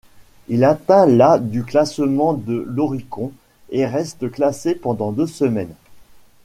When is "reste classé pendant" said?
3.85-5.11